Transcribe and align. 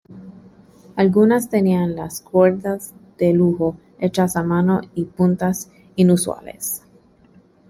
Algunas 0.95 1.51
tenían 1.51 1.95
las 1.95 2.21
cuerdas 2.21 2.95
de 3.19 3.33
lujo, 3.33 3.75
hechas 3.99 4.35
a 4.35 4.41
mano 4.41 4.81
y 4.95 5.05
puntas 5.05 5.69
inusuales. 5.95 6.81